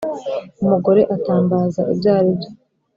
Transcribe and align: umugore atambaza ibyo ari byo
umugore 0.63 1.01
atambaza 1.15 1.81
ibyo 1.93 2.09
ari 2.17 2.31
byo 2.37 2.49